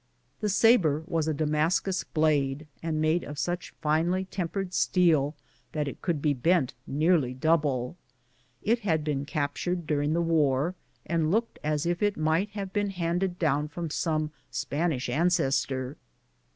[0.39, 5.35] The sabre was a Damascus blade, and made of such finely tempered steel
[5.73, 7.97] that it could be bent nearly double.
[8.63, 10.73] It had been captured dur ing the war,
[11.05, 15.97] and looked as if it might have been handed down from some Spanish ancestor.